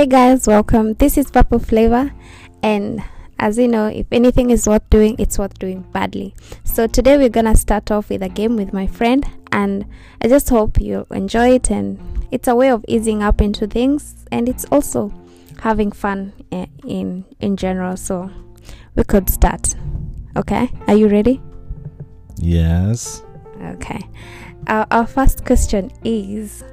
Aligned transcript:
Hey 0.00 0.06
guys, 0.06 0.46
welcome. 0.46 0.94
This 0.94 1.18
is 1.18 1.30
Purple 1.30 1.58
Flavor, 1.58 2.10
and 2.62 3.02
as 3.38 3.58
you 3.58 3.68
know, 3.68 3.88
if 3.88 4.06
anything 4.10 4.48
is 4.48 4.66
worth 4.66 4.88
doing, 4.88 5.14
it's 5.18 5.38
worth 5.38 5.58
doing 5.58 5.82
badly. 5.92 6.34
So 6.64 6.86
today 6.86 7.18
we're 7.18 7.28
gonna 7.28 7.54
start 7.54 7.90
off 7.90 8.08
with 8.08 8.22
a 8.22 8.30
game 8.30 8.56
with 8.56 8.72
my 8.72 8.86
friend, 8.86 9.26
and 9.52 9.84
I 10.22 10.28
just 10.28 10.48
hope 10.48 10.80
you'll 10.80 11.04
enjoy 11.10 11.50
it. 11.50 11.70
And 11.70 12.00
it's 12.30 12.48
a 12.48 12.54
way 12.54 12.70
of 12.70 12.82
easing 12.88 13.22
up 13.22 13.42
into 13.42 13.66
things, 13.66 14.24
and 14.32 14.48
it's 14.48 14.64
also 14.72 15.12
having 15.60 15.92
fun 15.92 16.32
i- 16.50 16.70
in 16.86 17.26
in 17.40 17.58
general. 17.58 17.98
So 17.98 18.30
we 18.94 19.04
could 19.04 19.28
start. 19.28 19.74
Okay, 20.34 20.70
are 20.88 20.96
you 20.96 21.08
ready? 21.08 21.42
Yes. 22.38 23.22
Okay. 23.62 24.00
Our, 24.66 24.86
our 24.90 25.06
first 25.06 25.44
question 25.44 25.90
is 26.04 26.64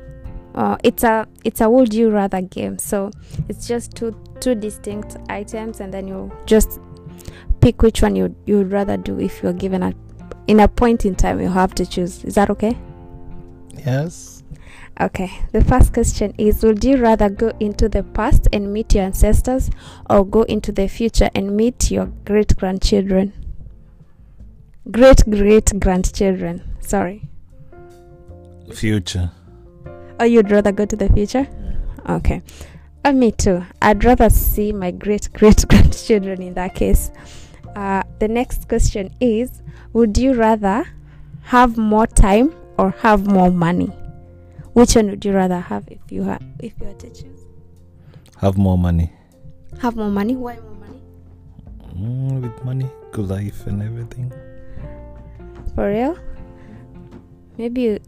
uh, 0.57 0.75
it's 0.83 1.03
a 1.03 1.27
it's 1.43 1.61
a 1.61 1.69
would 1.69 1.93
you 1.93 2.09
rather 2.09 2.41
game. 2.41 2.79
So 2.79 3.11
it's 3.47 3.67
just 3.67 3.95
two 3.95 4.11
two 4.41 4.55
distinct 4.55 5.15
items 5.29 5.79
and 5.79 5.93
then 5.93 6.07
you 6.07 6.31
just 6.47 6.81
pick 7.61 7.83
which 7.83 8.01
one 8.01 8.15
you 8.15 8.35
you 8.47 8.57
would 8.57 8.71
rather 8.71 8.97
do 8.97 9.19
if 9.19 9.43
you're 9.43 9.53
given 9.53 9.83
a 9.83 9.93
in 10.47 10.59
a 10.59 10.67
point 10.67 11.05
in 11.05 11.15
time 11.15 11.39
you 11.39 11.49
have 11.49 11.75
to 11.75 11.85
choose. 11.85 12.23
Is 12.23 12.35
that 12.35 12.49
okay? 12.49 12.75
Yes. 13.85 14.43
Okay. 14.99 15.29
The 15.51 15.63
first 15.63 15.93
question 15.93 16.33
is 16.39 16.63
would 16.63 16.83
you 16.83 16.97
rather 16.97 17.29
go 17.29 17.51
into 17.59 17.87
the 17.87 18.01
past 18.01 18.47
and 18.51 18.73
meet 18.73 18.95
your 18.95 19.03
ancestors 19.03 19.69
or 20.09 20.25
go 20.25 20.41
into 20.43 20.71
the 20.71 20.87
future 20.87 21.29
and 21.35 21.55
meet 21.55 21.91
your 21.91 22.07
great 22.25 22.57
grandchildren? 22.57 23.31
Great 24.89 25.23
great 25.29 25.79
grandchildren. 25.79 26.63
Sorry. 26.79 27.29
Future. 28.73 29.29
Oh, 30.19 30.23
you'd 30.25 30.49
rather 30.51 30.71
go 30.71 30.85
to 30.85 30.95
the 30.95 31.09
future? 31.09 31.47
Okay. 32.09 32.41
Uh, 33.05 33.11
me 33.11 33.31
too. 33.31 33.63
I'd 33.81 34.03
rather 34.03 34.29
see 34.29 34.73
my 34.73 34.91
great 34.91 35.31
great 35.33 35.67
grandchildren 35.69 36.41
in 36.41 36.53
that 36.55 36.75
case. 36.75 37.11
Uh, 37.75 38.03
the 38.19 38.27
next 38.27 38.67
question 38.67 39.13
is 39.19 39.61
Would 39.93 40.17
you 40.17 40.33
rather 40.33 40.85
have 41.43 41.77
more 41.77 42.07
time 42.07 42.55
or 42.77 42.91
have 43.01 43.27
more 43.27 43.51
money? 43.51 43.91
Which 44.73 44.95
one 44.95 45.09
would 45.09 45.23
you 45.25 45.33
rather 45.33 45.59
have 45.59 45.87
if 45.87 46.11
you 46.11 46.23
have 46.23 46.41
if 46.59 46.73
you 46.79 46.87
had 46.87 46.99
to 46.99 47.09
choose? 47.09 47.45
Have 48.41 48.57
more 48.57 48.77
money. 48.77 49.11
Have 49.81 49.95
more 49.95 50.09
money? 50.09 50.35
Why 50.35 50.55
more 50.59 50.75
money? 50.75 51.01
Mm, 51.95 52.41
with 52.41 52.63
money, 52.65 52.89
good 53.11 53.27
life 53.27 53.65
and 53.67 53.81
everything. 53.81 54.31
For 55.75 55.89
real? 55.89 56.17
Maybe 57.57 57.81
you, 57.81 57.99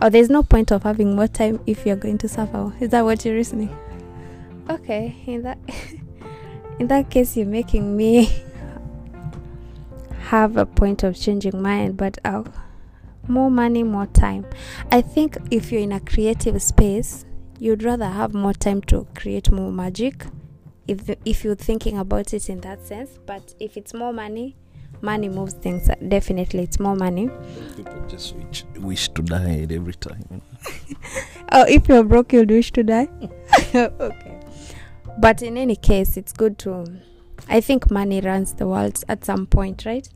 oh 0.00 0.08
there's 0.08 0.30
no 0.30 0.42
point 0.42 0.70
of 0.70 0.82
having 0.82 1.14
more 1.16 1.28
time 1.28 1.60
if 1.66 1.86
you're 1.86 1.96
going 1.96 2.18
to 2.18 2.28
suffer. 2.28 2.72
Is 2.80 2.90
that 2.90 3.04
what 3.04 3.24
you're 3.24 3.34
reasoning? 3.34 3.76
Okay, 4.68 5.16
in 5.26 5.42
that 5.42 5.58
in 6.78 6.88
that 6.88 7.10
case 7.10 7.36
you're 7.36 7.46
making 7.46 7.96
me 7.96 8.30
have 10.20 10.56
a 10.56 10.66
point 10.66 11.02
of 11.02 11.18
changing 11.18 11.60
mind, 11.60 11.96
but 11.96 12.18
uh, 12.24 12.44
more 13.28 13.50
money, 13.50 13.82
more 13.82 14.06
time. 14.06 14.46
I 14.90 15.00
think 15.00 15.36
if 15.50 15.70
you're 15.70 15.82
in 15.82 15.92
a 15.92 16.00
creative 16.00 16.60
space, 16.62 17.24
you'd 17.58 17.82
rather 17.82 18.06
have 18.06 18.34
more 18.34 18.54
time 18.54 18.82
to 18.82 19.06
create 19.14 19.50
more 19.50 19.72
magic. 19.72 20.26
If 20.86 21.10
if 21.24 21.44
you're 21.44 21.54
thinking 21.54 21.98
about 21.98 22.32
it 22.32 22.48
in 22.48 22.60
that 22.62 22.86
sense, 22.86 23.18
but 23.26 23.54
if 23.60 23.76
it's 23.76 23.92
more 23.92 24.12
money, 24.12 24.56
money 25.02 25.28
moves 25.28 25.54
things. 25.54 25.88
Definitely, 26.06 26.62
it's 26.62 26.78
more 26.80 26.96
money. 26.96 27.28
People 27.76 28.04
just 28.08 28.34
wish, 28.36 28.64
wish 28.76 29.08
to 29.10 29.22
die 29.22 29.66
every 29.70 29.94
time. 29.94 30.42
Oh, 31.50 31.64
if 31.66 31.88
you're 31.88 32.04
broke, 32.04 32.34
you'd 32.34 32.50
wish 32.50 32.72
to 32.72 32.82
die. 32.82 33.08
okay. 33.74 34.40
But 35.18 35.40
in 35.40 35.56
any 35.56 35.76
case, 35.76 36.18
it's 36.18 36.32
good 36.32 36.58
to. 36.58 36.84
I 37.48 37.62
think 37.62 37.90
money 37.90 38.20
runs 38.20 38.52
the 38.52 38.66
world 38.66 39.02
at 39.08 39.24
some 39.24 39.46
point, 39.46 39.86
right? 39.86 40.06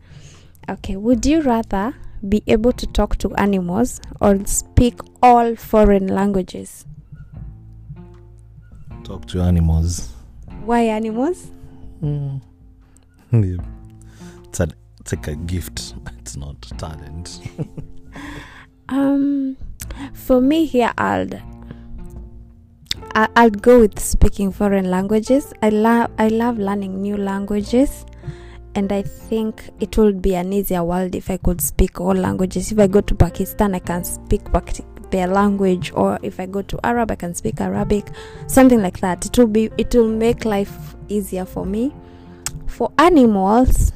Okay. 0.68 0.96
Would 0.96 1.24
you 1.24 1.40
rather 1.40 1.94
be 2.28 2.42
able 2.46 2.72
to 2.72 2.86
talk 2.86 3.16
to 3.18 3.34
animals 3.36 3.98
or 4.20 4.44
speak 4.44 5.00
all 5.22 5.56
foreign 5.56 6.06
languages? 6.08 6.84
Talk 9.04 9.26
to 9.28 9.40
animals. 9.40 10.12
Why 10.64 10.82
animals? 10.82 11.50
Mm. 12.02 12.42
Yeah. 13.32 13.56
It's, 14.52 14.60
it's 15.00 15.12
like 15.12 15.28
a 15.28 15.34
gift. 15.34 15.94
It's 16.18 16.36
not 16.36 16.60
talent. 16.78 17.40
Um, 18.88 19.56
for 20.12 20.40
me 20.40 20.66
here, 20.66 20.92
I'll 20.98 21.28
I'll 23.14 23.50
go 23.50 23.80
with 23.80 23.98
speaking 23.98 24.52
foreign 24.52 24.90
languages. 24.90 25.54
I 25.62 25.70
love 25.70 26.10
I 26.18 26.28
love 26.28 26.58
learning 26.58 27.00
new 27.00 27.16
languages, 27.16 28.04
and 28.74 28.92
I 28.92 29.02
think 29.02 29.70
it 29.80 29.96
would 29.96 30.20
be 30.20 30.34
an 30.34 30.52
easier 30.52 30.84
world 30.84 31.14
if 31.14 31.30
I 31.30 31.38
could 31.38 31.60
speak 31.62 32.00
all 32.00 32.14
languages. 32.14 32.70
If 32.70 32.78
I 32.78 32.86
go 32.86 33.00
to 33.00 33.14
Pakistan, 33.14 33.74
I 33.74 33.78
can 33.78 34.04
speak 34.04 34.44
Pak- 34.52 35.10
their 35.10 35.26
language, 35.26 35.92
or 35.94 36.18
if 36.22 36.38
I 36.38 36.46
go 36.46 36.60
to 36.62 36.78
Arab, 36.84 37.10
I 37.10 37.16
can 37.16 37.34
speak 37.34 37.60
Arabic, 37.60 38.10
something 38.46 38.82
like 38.82 39.00
that. 39.00 39.24
It 39.24 39.38
will 39.38 39.46
be 39.46 39.70
it 39.78 39.94
will 39.94 40.08
make 40.08 40.44
life 40.44 40.94
easier 41.08 41.46
for 41.46 41.64
me. 41.64 41.92
For 42.66 42.92
animals, 42.98 43.92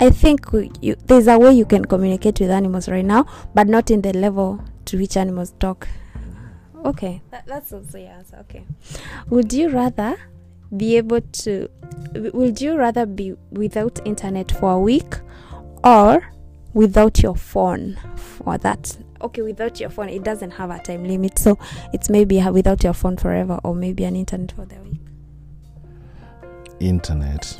I 0.00 0.10
think 0.10 0.52
we- 0.52 0.70
you, 0.80 0.96
there's 1.06 1.26
a 1.26 1.38
way 1.38 1.52
you 1.52 1.64
can 1.64 1.84
communicate 1.84 2.40
with 2.40 2.50
animals 2.50 2.88
right 2.88 3.04
now, 3.04 3.26
but 3.54 3.66
not 3.66 3.90
in 3.90 4.02
the 4.02 4.12
level 4.12 4.60
to 4.86 4.98
which 4.98 5.16
animals 5.16 5.52
talk. 5.58 5.88
Okay, 6.84 7.20
that, 7.32 7.44
that's 7.46 7.72
also 7.72 7.98
your 7.98 8.10
answer. 8.10 8.36
Okay. 8.42 8.64
Would 9.30 9.52
you 9.52 9.68
rather 9.70 10.16
be 10.76 10.96
able 10.96 11.20
to, 11.20 11.68
would 12.14 12.60
you 12.60 12.76
rather 12.76 13.04
be 13.06 13.34
without 13.50 13.98
internet 14.04 14.52
for 14.52 14.72
a 14.72 14.78
week 14.78 15.16
or 15.82 16.22
without 16.74 17.20
your 17.20 17.34
phone 17.34 17.98
for 18.14 18.56
that? 18.58 18.96
Okay, 19.20 19.42
without 19.42 19.80
your 19.80 19.90
phone, 19.90 20.08
it 20.08 20.22
doesn't 20.22 20.52
have 20.52 20.70
a 20.70 20.78
time 20.78 21.04
limit. 21.04 21.36
So 21.38 21.58
it's 21.92 22.08
maybe 22.08 22.38
ha- 22.38 22.50
without 22.52 22.84
your 22.84 22.92
phone 22.92 23.16
forever 23.16 23.58
or 23.64 23.74
maybe 23.74 24.04
an 24.04 24.14
internet 24.14 24.52
for 24.52 24.64
the 24.64 24.76
week. 24.76 25.00
Internet. 26.78 27.58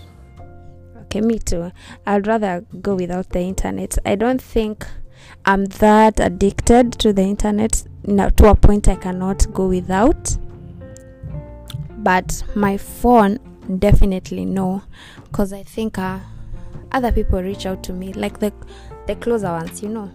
Okay, 1.09 1.23
me 1.23 1.39
too. 1.39 1.73
I'd 2.07 2.27
rather 2.27 2.67
go 2.83 2.95
without 2.95 3.31
the 3.31 3.41
internet. 3.41 3.97
I 4.05 4.15
don't 4.15 4.43
think 4.43 4.87
I'm 5.47 5.65
that 5.65 6.21
addicted 6.21 6.93
to 6.99 7.15
the 7.15 7.23
internet 7.23 7.83
no, 8.05 8.29
to 8.29 8.49
a 8.49 8.55
point 8.55 8.89
I 8.89 8.97
cannot 8.97 9.51
go 9.55 9.69
without. 9.69 10.37
But 11.97 12.43
my 12.55 12.77
phone, 12.77 13.39
definitely 13.79 14.45
no, 14.45 14.83
because 15.25 15.55
I 15.55 15.63
think 15.63 15.97
uh, 15.99 16.19
other 16.93 17.11
people 17.11 17.43
reach 17.43 17.65
out 17.65 17.83
to 17.85 17.95
me, 17.95 18.13
like 18.13 18.39
the 18.39 18.53
the 19.07 19.17
closer 19.17 19.51
ones, 19.51 19.83
you 19.83 19.89
know. 19.89 20.11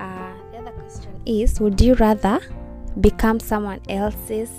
Uh, 0.00 0.32
the 0.50 0.58
other 0.58 0.72
question 0.72 1.20
is: 1.26 1.60
Would 1.60 1.78
you 1.78 1.92
rather 1.96 2.40
become 3.02 3.38
someone 3.38 3.80
else's, 3.90 4.50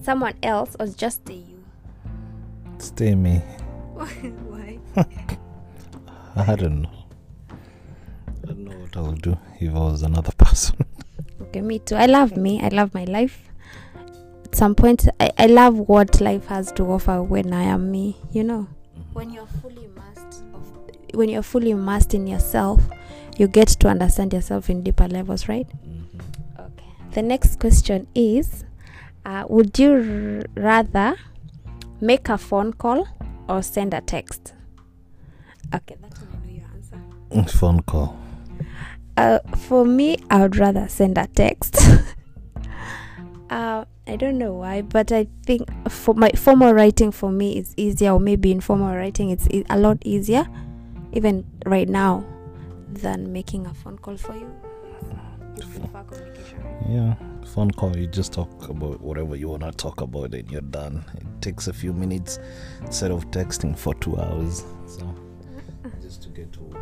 someone 0.00 0.34
else, 0.44 0.76
or 0.78 0.86
just 0.86 1.24
stay 1.24 1.34
you? 1.34 1.64
Stay 2.78 3.16
me. 3.16 3.42
Why? 4.94 5.06
I 6.36 6.56
don't 6.56 6.82
know. 6.82 6.90
I 8.42 8.46
don't 8.46 8.64
know 8.64 8.76
what 8.78 8.96
I 8.96 9.00
would 9.00 9.22
do 9.22 9.36
if 9.60 9.74
I 9.74 9.78
was 9.78 10.02
another 10.02 10.32
person. 10.38 10.76
Okay, 11.42 11.60
me 11.60 11.78
too. 11.80 11.96
I 11.96 12.06
love 12.06 12.36
me. 12.36 12.60
I 12.62 12.68
love 12.68 12.94
my 12.94 13.04
life. 13.04 13.42
At 14.44 14.54
some 14.54 14.74
point, 14.74 15.08
I, 15.18 15.30
I 15.38 15.46
love 15.46 15.76
what 15.78 16.20
life 16.20 16.46
has 16.46 16.72
to 16.72 16.84
offer 16.84 17.22
when 17.22 17.52
I 17.52 17.64
am 17.64 17.90
me. 17.90 18.16
You 18.32 18.44
know, 18.44 18.68
when 19.12 19.30
you're 19.30 19.46
fully 19.60 19.84
immersed, 19.84 20.44
of, 20.54 21.14
when 21.14 21.28
you're 21.28 21.42
fully 21.42 21.70
immersed 21.70 22.14
in 22.14 22.26
yourself, 22.26 22.82
you 23.38 23.48
get 23.48 23.68
to 23.68 23.88
understand 23.88 24.32
yourself 24.32 24.70
in 24.70 24.82
deeper 24.82 25.08
levels, 25.08 25.48
right? 25.48 25.66
Mhm. 25.86 26.20
Okay. 26.58 26.84
The 27.12 27.22
next 27.22 27.58
question 27.60 28.06
is, 28.14 28.64
uh, 29.24 29.44
would 29.48 29.78
you 29.78 29.92
r- 30.56 30.62
rather 30.62 31.16
make 32.00 32.28
a 32.28 32.38
phone 32.38 32.72
call 32.72 33.06
or 33.48 33.62
send 33.62 33.94
a 33.94 34.00
text? 34.00 34.54
Okay, 35.74 35.96
that's 36.00 36.20
one 36.20 36.28
I 36.32 36.46
know 36.46 36.52
your 36.52 37.42
answer. 37.42 37.58
Phone 37.58 37.80
call. 37.82 38.18
Uh, 39.16 39.38
for 39.56 39.84
me, 39.84 40.16
I 40.30 40.40
would 40.42 40.56
rather 40.56 40.88
send 40.88 41.18
a 41.18 41.26
text. 41.28 41.76
uh, 43.50 43.84
I 44.06 44.16
don't 44.16 44.38
know 44.38 44.54
why, 44.54 44.82
but 44.82 45.12
I 45.12 45.28
think 45.44 45.68
for 45.88 46.14
my 46.14 46.30
formal 46.30 46.72
writing 46.72 47.12
for 47.12 47.30
me 47.30 47.56
is 47.58 47.74
easier, 47.76 48.12
or 48.12 48.20
maybe 48.20 48.50
informal 48.50 48.96
writing 48.96 49.30
it's 49.30 49.46
a 49.68 49.78
lot 49.78 49.98
easier, 50.04 50.48
even 51.12 51.44
right 51.66 51.88
now, 51.88 52.24
than 52.92 53.32
making 53.32 53.66
a 53.66 53.74
phone 53.74 53.98
call 53.98 54.16
for 54.16 54.34
you. 54.34 54.50
Yeah, 56.88 57.14
phone 57.46 57.70
call. 57.70 57.96
You 57.96 58.08
just 58.08 58.32
talk 58.32 58.68
about 58.68 59.00
whatever 59.00 59.36
you 59.36 59.48
want 59.48 59.62
to 59.62 59.70
talk 59.70 60.00
about, 60.00 60.34
and 60.34 60.50
you're 60.50 60.60
done. 60.62 61.04
It 61.14 61.42
takes 61.42 61.68
a 61.68 61.72
few 61.72 61.92
minutes 61.92 62.40
instead 62.80 63.12
of 63.12 63.30
texting 63.30 63.78
for 63.78 63.94
two 63.94 64.18
hours. 64.18 64.64
So 64.86 65.14
get 66.30 66.52
to 66.54 66.76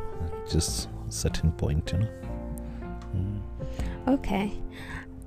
just 0.50 0.88
certain 1.08 1.52
point, 1.52 1.92
you 1.92 1.98
know. 1.98 2.08
Mm. 3.14 3.40
Okay. 4.08 4.52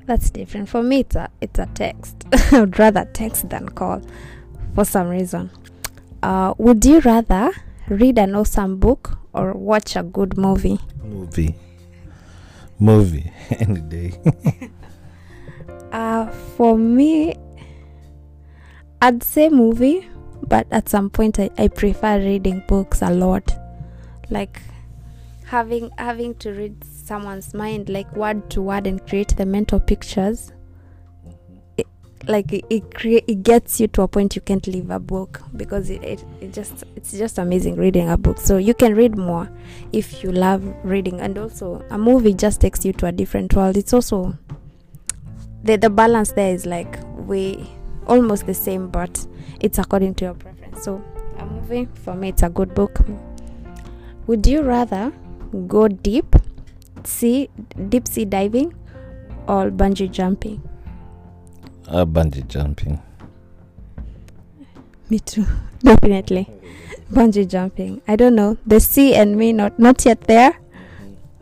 That's 0.06 0.29
different. 0.29 0.68
For 0.68 0.81
me, 0.83 1.01
it's 1.01 1.15
a 1.15 1.29
it's 1.41 1.59
a 1.59 1.68
text. 1.68 2.25
I 2.51 2.62
would 2.62 2.77
rather 2.79 3.06
text 3.13 3.50
than 3.50 3.69
call, 3.69 4.01
for 4.75 4.83
some 4.83 5.07
reason. 5.09 5.50
Uh, 6.23 6.53
would 6.57 6.83
you 6.85 7.00
rather 7.01 7.51
read 7.88 8.18
an 8.18 8.35
awesome 8.35 8.77
book 8.77 9.18
or 9.33 9.53
watch 9.53 9.95
a 9.95 10.03
good 10.03 10.38
movie? 10.38 10.79
Movie. 11.03 11.56
Movie. 12.79 13.31
Any 13.51 13.81
day. 13.81 14.19
Uh, 15.91 16.25
for 16.56 16.77
me, 16.77 17.35
I'd 19.01 19.21
say 19.23 19.50
movie, 19.50 20.07
but 20.47 20.65
at 20.71 20.88
some 20.88 21.09
point 21.09 21.38
I, 21.38 21.50
I 21.57 21.68
prefer 21.68 22.18
reading 22.18 22.63
books 22.65 23.01
a 23.01 23.09
lot. 23.09 23.53
Like 24.31 24.62
having 25.51 25.92
having 25.98 26.33
to 26.36 26.51
read 26.54 26.81
someone's 26.86 27.54
mind 27.54 27.89
like 27.89 28.16
word 28.16 28.50
to 28.50 28.62
word 28.62 28.88
and 28.88 29.06
create 29.06 29.36
the 29.36 29.45
mental 29.45 29.80
pictures. 29.80 30.54
Like 32.28 32.54
it 32.54 32.63
it, 32.69 32.94
crea- 32.95 33.24
it 33.28 33.44
gets 33.44 33.80
you 33.81 33.88
to 33.89 34.04
a 34.04 34.07
point 34.07 34.36
you 34.36 34.42
can't 34.42 34.66
leave 34.68 34.89
a 34.92 35.00
book 35.00 35.42
because 35.57 35.89
it, 35.89 36.01
it, 36.04 36.24
it 36.39 36.54
just 36.54 36.86
it's 36.95 37.12
just 37.18 37.38
amazing 37.38 37.75
reading 37.75 38.10
a 38.10 38.18
book. 38.18 38.38
So 38.38 38.57
you 38.57 38.74
can 38.74 38.95
read 38.95 39.18
more 39.18 39.50
if 39.92 40.24
you 40.24 40.31
love 40.31 40.63
reading. 40.83 41.19
And 41.19 41.38
also 41.38 41.83
a 41.89 41.98
movie 41.98 42.33
just 42.33 42.62
takes 42.62 42.86
you 42.86 42.94
to 42.94 43.07
a 43.07 43.12
different 43.12 43.54
world. 43.54 43.75
It's 43.75 43.92
also 43.92 44.38
the 45.63 45.78
the 45.78 45.89
balance 45.89 46.31
there 46.31 46.54
is 46.54 46.66
like 46.66 46.98
we 47.28 47.69
almost 48.07 48.45
the 48.45 48.54
same 48.54 48.88
but 48.88 49.28
it's 49.60 49.80
according 49.80 50.16
to 50.16 50.25
your 50.25 50.33
preference. 50.36 50.83
So 50.83 51.04
a 51.39 51.45
movie 51.45 51.89
for 52.06 52.16
me 52.16 52.30
it's 52.30 52.44
a 52.44 52.50
good 52.50 52.74
book 52.74 53.01
would 54.27 54.45
you 54.47 54.62
rather 54.62 55.12
go 55.68 55.88
deep 55.88 56.35
sea 57.03 57.50
deep 57.89 58.07
sea 58.07 58.25
diving 58.25 58.73
or 59.47 59.71
bungee 59.71 60.09
jumping? 60.12 60.62
Uh, 61.88 62.06
bungee 62.06 62.47
jumping. 62.47 63.01
me 65.09 65.19
too. 65.19 65.45
Definitely. 65.83 66.47
Bungee 67.12 67.47
jumping. 67.47 68.01
I 68.07 68.15
don't 68.15 68.35
know. 68.35 68.57
The 68.65 68.79
sea 68.79 69.15
and 69.15 69.35
me 69.35 69.51
not 69.51 69.77
not 69.79 70.06
yet 70.06 70.21
there. 70.21 70.57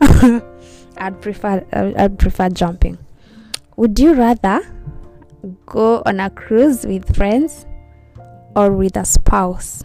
I'd 0.00 1.20
prefer 1.20 1.64
uh, 1.72 1.92
i'd 1.96 2.18
prefer 2.18 2.48
jumping. 2.48 2.98
Would 3.76 3.98
you 3.98 4.14
rather 4.14 4.60
go 5.66 6.02
on 6.04 6.20
a 6.20 6.28
cruise 6.30 6.84
with 6.84 7.16
friends 7.16 7.66
or 8.56 8.72
with 8.72 8.96
a 8.96 9.04
spouse 9.04 9.82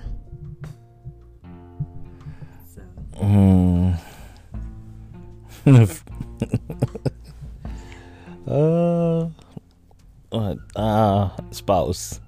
Mm. 3.15 3.99
uh, 8.47 9.29
what? 10.29 10.57
Uh, 10.75 11.29
spouse. 11.51 12.19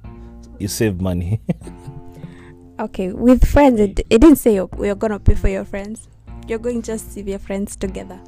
You 0.59 0.67
save 0.67 1.01
money. 1.01 1.39
okay 2.79 3.11
with 3.11 3.43
friends 3.47 3.79
it, 3.79 3.99
it 4.07 4.21
didn't 4.21 4.35
say 4.35 4.53
you're, 4.53 4.69
you're 4.79 4.93
gonna 4.93 5.19
pay 5.19 5.33
for 5.33 5.47
your 5.47 5.65
friends 5.65 6.07
you're 6.47 6.59
going 6.59 6.79
just 6.79 7.15
with 7.15 7.27
your 7.27 7.39
friends 7.39 7.75
together 7.75 8.19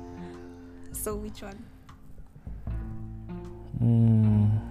so 0.91 1.15
which 1.15 1.43
one 1.43 1.63
mm. 3.79 4.69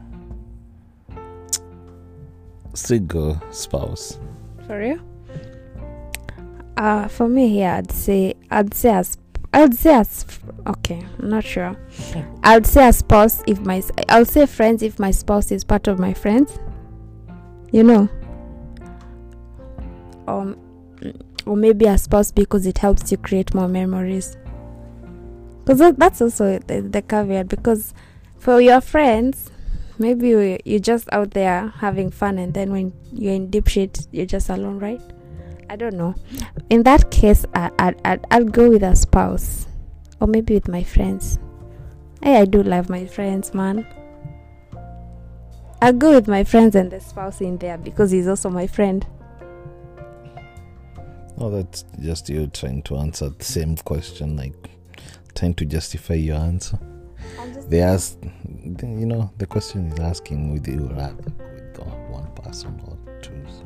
Single 2.78 3.42
spouse. 3.50 4.20
For 4.68 4.78
real? 4.78 5.00
Uh, 6.78 7.08
for 7.08 7.28
me 7.28 7.48
here, 7.48 7.70
I'd 7.70 7.90
say 7.90 8.34
I'd 8.52 8.72
say 8.72 8.90
as 8.90 9.18
I'd 9.52 9.74
say 9.74 9.94
as 9.94 10.24
okay, 10.64 11.04
I'm 11.18 11.28
not 11.28 11.42
sure. 11.42 11.76
I'd 12.44 12.68
say 12.68 12.88
a 12.88 12.92
spouse 12.92 13.42
if 13.48 13.58
my 13.58 13.82
I'll 14.08 14.24
say 14.24 14.46
friends 14.46 14.84
if 14.84 14.96
my 15.00 15.10
spouse 15.10 15.50
is 15.50 15.64
part 15.64 15.88
of 15.88 15.98
my 15.98 16.14
friends. 16.14 16.56
You 17.72 17.82
know. 17.82 18.08
Um, 20.28 20.56
or 21.46 21.56
maybe 21.56 21.86
a 21.86 21.98
spouse 21.98 22.30
because 22.30 22.64
it 22.64 22.78
helps 22.78 23.10
you 23.10 23.18
create 23.18 23.54
more 23.56 23.66
memories. 23.66 24.36
Because 25.64 25.96
that's 25.96 26.22
also 26.22 26.60
the, 26.60 26.82
the 26.82 27.02
caveat. 27.02 27.48
Because 27.48 27.92
for 28.38 28.60
your 28.60 28.80
friends, 28.80 29.50
maybe 29.98 30.60
you're 30.64 30.78
just 30.78 31.08
out 31.10 31.32
there 31.32 31.74
having 31.78 32.12
fun, 32.12 32.38
and 32.38 32.54
then 32.54 32.70
when 32.70 32.92
you're 33.12 33.34
in 33.34 33.50
deep 33.50 33.66
shit, 33.66 34.06
you're 34.12 34.26
just 34.26 34.48
alone, 34.48 34.78
right? 34.78 35.02
I 35.70 35.76
don't 35.76 35.94
know. 35.94 36.14
In 36.70 36.82
that 36.84 37.10
case, 37.10 37.44
I, 37.54 37.70
I, 37.78 37.94
I'd, 38.04 38.26
I'd 38.30 38.52
go 38.52 38.70
with 38.70 38.82
a 38.82 38.96
spouse, 38.96 39.66
or 40.20 40.26
maybe 40.26 40.54
with 40.54 40.68
my 40.68 40.82
friends. 40.82 41.38
Hey, 42.22 42.36
I 42.36 42.44
do 42.44 42.62
love 42.62 42.88
my 42.88 43.06
friends, 43.06 43.54
man. 43.54 43.86
I'll 45.80 45.92
go 45.92 46.14
with 46.14 46.26
my 46.26 46.42
friends 46.42 46.74
and 46.74 46.90
the 46.90 47.00
spouse 47.00 47.40
in 47.40 47.58
there 47.58 47.78
because 47.78 48.10
he's 48.10 48.26
also 48.26 48.50
my 48.50 48.66
friend. 48.66 49.06
Oh, 51.38 51.50
that's 51.50 51.84
just 52.00 52.28
you 52.28 52.48
trying 52.48 52.82
to 52.82 52.96
answer 52.96 53.28
the 53.28 53.44
same 53.44 53.76
question, 53.76 54.36
like 54.36 54.70
trying 55.36 55.54
to 55.54 55.64
justify 55.64 56.14
your 56.14 56.36
answer. 56.36 56.78
They 57.68 57.80
asked, 57.80 58.18
you 58.82 59.06
know, 59.06 59.30
the 59.38 59.46
question 59.46 59.92
is 59.92 60.00
asking 60.00 60.52
with 60.52 60.66
you 60.66 60.88
rather 60.88 61.14
with 61.14 61.78
one 62.08 62.26
person 62.34 62.80
or 62.88 62.96
two. 63.22 63.40
So 63.46 63.64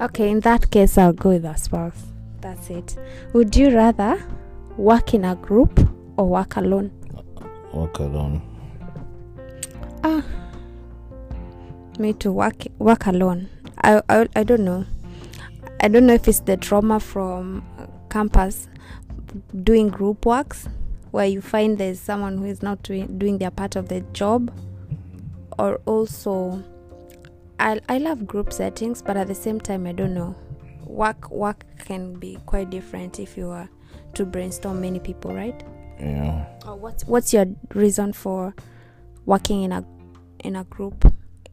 Okay, 0.00 0.30
in 0.30 0.40
that 0.40 0.70
case, 0.70 0.96
I'll 0.98 1.12
go 1.12 1.30
with 1.30 1.44
a 1.44 1.56
spouse. 1.56 2.02
That's 2.40 2.70
it. 2.70 2.96
Would 3.32 3.54
you 3.56 3.74
rather 3.74 4.22
work 4.76 5.14
in 5.14 5.24
a 5.24 5.36
group 5.36 5.78
or 6.16 6.26
work 6.28 6.56
alone? 6.56 6.90
work 7.72 7.98
alone. 7.98 8.42
Ah, 10.02 10.24
me 11.98 12.12
to 12.14 12.32
work 12.32 12.64
work 12.78 13.06
alone. 13.06 13.48
I, 13.82 14.02
I 14.08 14.26
I 14.34 14.42
don't 14.42 14.64
know. 14.64 14.86
I 15.80 15.88
don't 15.88 16.06
know 16.06 16.14
if 16.14 16.28
it's 16.28 16.40
the 16.40 16.56
trauma 16.56 17.00
from 17.00 17.64
uh, 17.78 17.86
campus 18.10 18.68
doing 19.62 19.88
group 19.88 20.26
works 20.26 20.68
where 21.10 21.26
you 21.26 21.40
find 21.40 21.78
there's 21.78 22.00
someone 22.00 22.38
who 22.38 22.44
is 22.44 22.62
not 22.62 22.82
doing, 22.82 23.18
doing 23.18 23.38
their 23.38 23.50
part 23.50 23.76
of 23.76 23.88
the 23.88 24.00
job 24.12 24.52
or 25.58 25.80
also 25.86 26.62
I, 27.60 27.80
I 27.88 27.98
love 27.98 28.26
group 28.26 28.52
settings 28.52 29.02
but 29.02 29.16
at 29.16 29.26
the 29.28 29.34
same 29.34 29.60
time 29.60 29.86
i 29.86 29.92
don't 29.92 30.14
know 30.14 30.34
work 30.86 31.30
work 31.30 31.64
can 31.78 32.14
be 32.14 32.38
quite 32.46 32.70
different 32.70 33.20
if 33.20 33.36
you 33.36 33.50
are 33.50 33.68
to 34.14 34.24
brainstorm 34.24 34.80
many 34.80 34.98
people 34.98 35.34
right 35.34 35.62
Yeah. 36.00 36.46
or 36.66 36.76
what's 36.76 37.04
what's 37.04 37.32
your 37.34 37.46
reason 37.74 38.12
for 38.12 38.54
working 39.26 39.62
in 39.62 39.72
a 39.72 39.84
in 40.42 40.56
a 40.56 40.64
group 40.64 41.04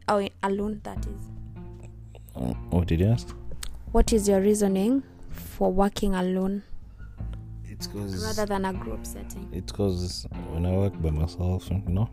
or 0.08 0.22
in- 0.22 0.30
alone 0.42 0.80
that 0.84 0.98
is 1.06 1.22
Uh, 2.34 2.54
what 2.70 2.88
did 2.88 3.00
you 3.00 3.06
ask? 3.08 3.28
what 3.92 4.12
is 4.12 4.28
your 4.28 4.40
reasoning 4.40 5.02
for 5.30 5.70
working 5.72 6.14
alone 6.14 6.62
It's 7.64 7.86
because 7.86 8.24
rather 8.24 8.46
than 8.46 8.64
a 8.64 8.72
group 8.72 9.04
setting 9.06 9.48
it's 9.52 9.70
because 9.72 10.26
when 10.52 10.64
I 10.66 10.72
work 10.76 11.00
by 11.02 11.10
myself, 11.10 11.70
you 11.70 11.78
know, 11.94 12.08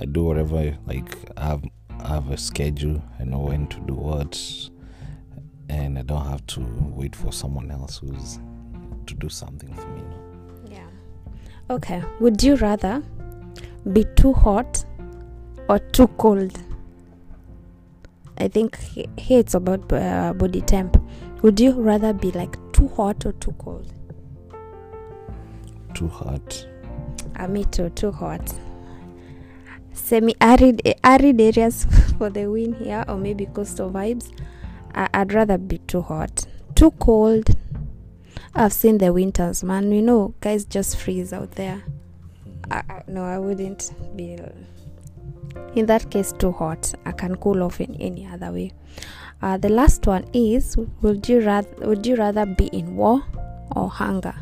I 0.00 0.04
do 0.06 0.24
whatever. 0.24 0.58
I- 0.58 0.78
Like 0.86 1.16
I 1.36 1.44
have 1.46 1.64
I 2.04 2.08
have 2.08 2.30
a 2.30 2.36
schedule. 2.36 3.02
I 3.18 3.24
know 3.24 3.40
when 3.40 3.66
to 3.68 3.80
do 3.80 3.94
what, 3.94 4.38
and 5.68 5.98
I 5.98 6.02
don't 6.02 6.26
have 6.26 6.44
to 6.48 6.60
wait 6.94 7.14
for 7.14 7.32
someone 7.32 7.70
else 7.70 7.98
who's 7.98 8.38
to 9.06 9.14
do 9.14 9.28
something 9.28 9.72
for 9.74 9.88
me. 9.88 10.02
Yeah 10.70 10.86
okay 11.70 12.02
would 12.18 12.42
you 12.42 12.56
rather 12.56 13.00
be 13.92 14.04
too 14.16 14.32
hot 14.32 14.84
or 15.68 15.78
too 15.78 16.08
cold 16.18 16.58
i 18.38 18.48
think 18.48 18.76
here 19.16 19.38
it's 19.38 19.54
about 19.54 19.92
uh, 19.92 20.32
body 20.32 20.60
temp 20.62 20.96
would 21.42 21.60
you 21.60 21.70
rather 21.72 22.12
be 22.12 22.32
like 22.32 22.56
too 22.72 22.88
hot 22.88 23.24
or 23.24 23.32
too 23.34 23.52
cold 23.58 23.92
Too 25.94 26.08
hot. 26.08 26.66
uh, 27.36 27.46
me 27.46 27.64
too 27.64 27.88
too 27.90 28.10
hot 28.10 28.52
semi-arid 29.92 30.82
arid 31.04 31.40
areas 31.40 31.86
for 32.18 32.30
the 32.30 32.46
win 32.46 32.72
here 32.74 33.04
or 33.08 33.16
maybe 33.16 33.46
coastal 33.46 33.90
vibes 33.90 34.30
I, 34.94 35.08
i'd 35.14 35.32
rather 35.32 35.58
be 35.58 35.78
too 35.78 36.02
hot. 36.02 36.46
Too 36.74 36.90
cold. 36.92 37.50
I've 38.54 38.72
seen 38.72 38.98
the 38.98 39.12
winters 39.12 39.62
man. 39.62 39.92
You 39.92 40.02
know 40.02 40.34
guys 40.40 40.64
just 40.64 40.96
freeze 40.96 41.32
out 41.32 41.52
there. 41.52 41.82
I, 42.70 42.82
I, 42.88 43.02
no 43.08 43.24
i 43.24 43.38
wouldn't 43.38 43.92
be 44.16 44.38
in 45.74 45.86
that 45.86 46.10
case 46.10 46.32
too 46.32 46.52
hot. 46.52 46.92
I 47.04 47.12
can 47.12 47.36
cool 47.36 47.62
off 47.62 47.80
in 47.80 47.94
any 47.96 48.26
other 48.26 48.52
way. 48.52 48.72
Uh, 49.42 49.56
the 49.56 49.68
last 49.68 50.06
one 50.06 50.28
is 50.32 50.76
would 51.02 51.28
you 51.28 51.40
rather 51.40 51.86
would 51.86 52.06
you 52.06 52.16
rather 52.16 52.46
be 52.46 52.66
in 52.66 52.96
war 52.96 53.22
or 53.74 53.88
hunger? 53.88 54.34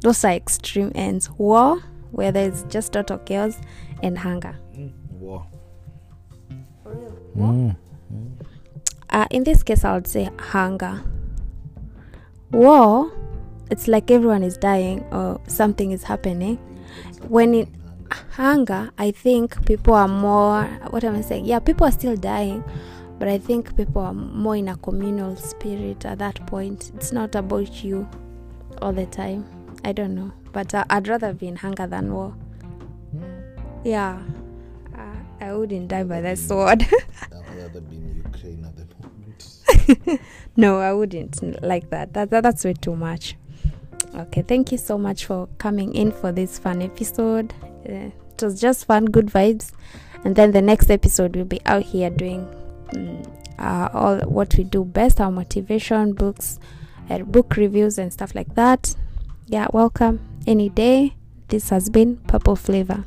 Those 0.00 0.24
are 0.24 0.32
extreme 0.32 0.92
ends. 0.94 1.30
War 1.30 1.82
where 2.12 2.32
there's 2.32 2.64
just 2.64 2.92
total 2.92 3.18
chaos 3.18 3.60
and 4.02 4.18
hunger 4.18 4.56
War. 5.10 5.46
War? 7.34 7.52
Mm. 7.52 7.76
uh, 9.10 9.26
in 9.30 9.44
this 9.44 9.62
case 9.62 9.84
i 9.84 9.94
would 9.94 10.06
say 10.06 10.30
hunger 10.38 11.02
war 12.50 13.12
it's 13.70 13.86
like 13.86 14.10
everyone 14.10 14.42
is 14.42 14.56
dying 14.56 15.00
or 15.12 15.40
something 15.46 15.92
is 15.92 16.04
happening 16.04 16.56
when 17.28 17.54
in 17.54 17.80
hunger, 18.32 18.90
I 18.98 19.10
think 19.10 19.64
people 19.66 19.94
are 19.94 20.08
more. 20.08 20.64
What 20.90 21.04
am 21.04 21.16
I 21.16 21.20
saying? 21.20 21.46
Yeah, 21.46 21.58
people 21.58 21.86
are 21.86 21.92
still 21.92 22.16
dying, 22.16 22.64
but 23.18 23.28
I 23.28 23.38
think 23.38 23.76
people 23.76 24.02
are 24.02 24.14
more 24.14 24.56
in 24.56 24.68
a 24.68 24.76
communal 24.76 25.36
spirit 25.36 26.04
at 26.04 26.18
that 26.18 26.46
point. 26.46 26.92
It's 26.96 27.12
not 27.12 27.34
about 27.34 27.84
you 27.84 28.08
all 28.80 28.92
the 28.92 29.06
time. 29.06 29.44
I 29.84 29.92
don't 29.92 30.14
know, 30.14 30.32
but 30.52 30.74
uh, 30.74 30.84
I'd 30.90 31.08
rather 31.08 31.32
be 31.32 31.48
in 31.48 31.56
hunger 31.56 31.86
than 31.86 32.12
war. 32.12 32.34
Yeah, 33.84 34.20
uh, 34.96 35.16
I 35.40 35.54
wouldn't 35.54 35.88
die 35.88 36.04
by 36.04 36.20
the 36.20 36.36
sword. 36.36 36.82
I'd 37.22 37.56
rather 37.56 37.80
be 37.80 37.96
in 37.96 38.22
Ukraine 38.24 38.64
at 38.64 38.76
the 38.76 38.86
moment. 39.02 40.20
no, 40.56 40.78
I 40.78 40.92
wouldn't 40.92 41.62
like 41.62 41.90
that. 41.90 42.12
That, 42.12 42.30
that. 42.30 42.42
That's 42.42 42.64
way 42.64 42.74
too 42.74 42.94
much. 42.94 43.36
Okay, 44.14 44.42
thank 44.42 44.72
you 44.72 44.78
so 44.78 44.98
much 44.98 45.24
for 45.24 45.48
coming 45.58 45.94
in 45.94 46.12
for 46.12 46.32
this 46.32 46.58
fun 46.58 46.82
episode. 46.82 47.54
Uh, 47.88 48.10
it 48.12 48.42
was 48.42 48.60
just 48.60 48.84
fun, 48.84 49.06
good 49.06 49.26
vibes. 49.26 49.72
And 50.24 50.36
then 50.36 50.52
the 50.52 50.62
next 50.62 50.90
episode, 50.90 51.36
we'll 51.36 51.44
be 51.44 51.60
out 51.64 51.82
here 51.82 52.10
doing 52.10 52.46
um, 52.94 53.22
uh, 53.58 53.88
all 53.92 54.18
what 54.20 54.56
we 54.56 54.64
do 54.64 54.84
best 54.84 55.20
our 55.20 55.30
motivation 55.30 56.12
books, 56.12 56.58
uh, 57.08 57.18
book 57.20 57.56
reviews, 57.56 57.98
and 57.98 58.12
stuff 58.12 58.34
like 58.34 58.54
that. 58.56 58.94
Yeah, 59.50 59.66
welcome 59.72 60.20
any 60.46 60.68
day. 60.68 61.14
This 61.48 61.70
has 61.70 61.90
been 61.90 62.18
Purple 62.28 62.54
Flavor. 62.54 63.04